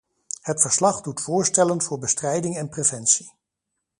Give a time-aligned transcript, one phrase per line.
[0.41, 3.33] Het verslag doet voorstellen voor bestrijding en preventie.